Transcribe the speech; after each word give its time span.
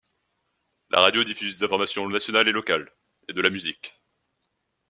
La 0.89 0.99
radio 0.99 1.23
diffuse 1.23 1.59
les 1.59 1.63
informations 1.63 2.09
nationales 2.09 2.47
et 2.47 2.51
locales 2.51 2.91
et 3.27 3.33
de 3.33 3.41
la 3.43 3.51
musique. 3.51 4.01